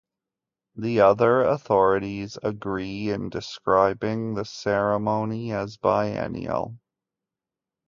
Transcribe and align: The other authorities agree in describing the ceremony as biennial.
The 0.75 0.99
other 0.99 1.43
authorities 1.43 2.35
agree 2.41 3.11
in 3.11 3.29
describing 3.29 4.33
the 4.33 4.45
ceremony 4.45 5.51
as 5.51 5.77
biennial. 5.77 6.79